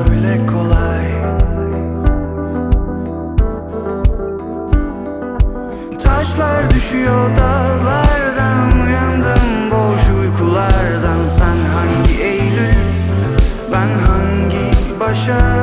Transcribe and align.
öyle 0.00 0.46
kolay. 0.46 1.06
Taşlar 6.04 6.70
düşüyor 6.70 7.36
dağlardan 7.36 8.86
Uyandım 8.86 9.70
boş 9.70 10.10
uykulardan. 10.20 11.26
Sen 11.38 11.56
hangi 11.74 12.22
Eylül 12.22 12.74
Ben 13.72 13.88
hangi 14.06 14.70
başa 15.00 15.59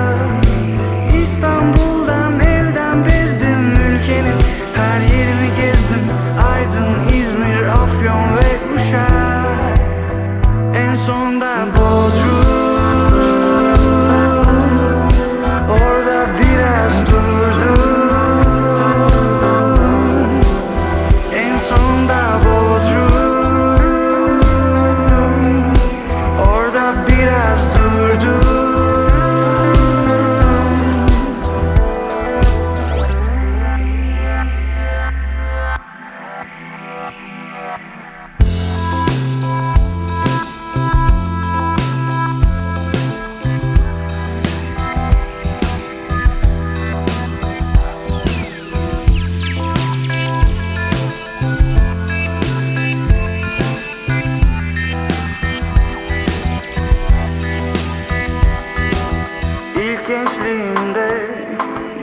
gençliğimde 60.08 61.28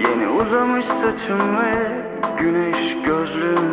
Yeni 0.02 0.28
uzamış 0.28 0.84
saçım 0.84 1.56
ve 1.56 2.02
güneş 2.38 2.96
gözlüm 3.06 3.70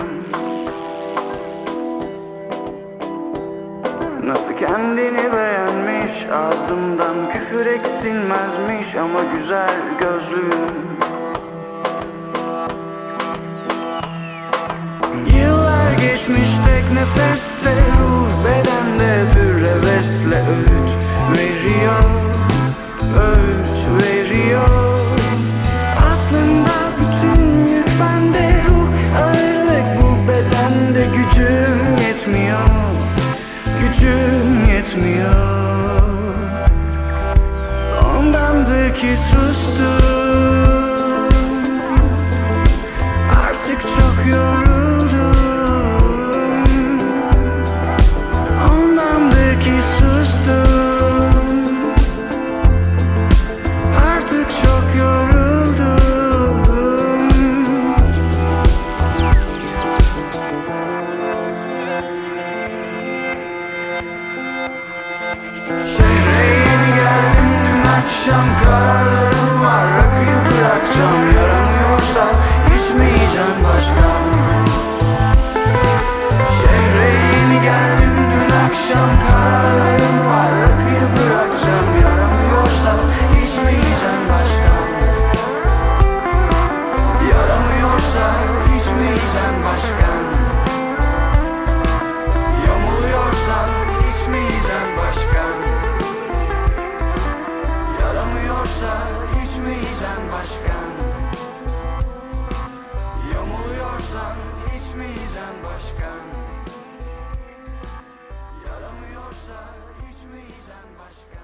Nasıl 4.23 4.53
kendini 4.53 5.33
beğenmiş 5.33 6.25
Ağzımdan 6.33 7.15
küfür 7.33 7.65
eksilmezmiş 7.65 8.95
Ama 8.95 9.23
güzel 9.33 9.75
gözlüm 9.99 10.71
Yıllar 15.39 15.91
geçmiş 15.91 16.49
tek 16.65 16.91
nefesle 16.91 17.75
Ruh 17.99 18.45
bedende 18.45 19.25
bir 19.36 19.65
hevesle 19.65 20.36
öğüt 20.36 20.91
veriyor. 21.37 22.21
Öğüt 23.16 24.04
veriyor. 24.04 25.02
Aslında 26.11 26.72
bütün 26.99 27.67
yük 27.67 27.88
bende 28.02 28.64
Ruh 28.70 29.22
ağırlık 29.22 30.02
bu 30.02 30.27
bedende 30.27 31.05
Gücüm 31.05 31.98
yetmiyor 32.08 32.82
Gücüm 33.82 34.66
yetmiyor. 34.70 35.61
Ondandır 38.05 38.95
ki 38.95 39.17
sustum 39.32 40.11
akşam 67.99 68.45
Kararlarım 68.63 69.63
var. 69.63 69.85
Rakıyı 69.97 70.37
bırakacağım 70.45 71.23
Yaramıyorsa 71.35 72.25
içmeyeceğim 72.75 73.59
başkan. 73.63 74.23
Şehre 76.57 77.09
yeni 77.33 77.61
geldim 77.61 78.15
dün 78.31 78.52
akşam 78.65 79.09
Kararlarım 79.27 80.19
var. 80.29 80.52
Rakıyı 80.61 81.07
bırakacağım 81.15 81.89
Yaramıyorsa 82.02 82.91
içmeyeceğim 83.41 84.23
başkan. 84.29 84.87
Yaramıyorsa 87.31 88.25
içmeyeceğim 88.75 89.58
başkan 89.65 90.01
Oshka. 111.11 111.40